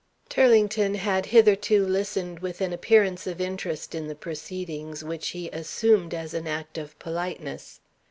Turlington 0.29 0.95
had 0.95 1.27
hitherto 1.27 1.85
listened 1.85 2.39
with 2.39 2.59
an 2.59 2.73
appearance 2.73 3.27
of 3.27 3.39
interest 3.39 3.93
in 3.93 4.07
the 4.07 4.15
proceedings, 4.15 5.03
which 5.03 5.27
he 5.27 5.47
assumed 5.51 6.15
as 6.15 6.33
an 6.33 6.47
act 6.47 6.79
of 6.79 6.97
politeness. 6.97 7.79